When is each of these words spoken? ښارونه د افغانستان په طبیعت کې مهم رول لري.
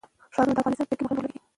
ښارونه 0.33 0.53
د 0.55 0.59
افغانستان 0.61 0.85
په 0.89 0.89
طبیعت 0.89 0.99
کې 0.99 1.05
مهم 1.05 1.17
رول 1.17 1.25
لري. 1.31 1.37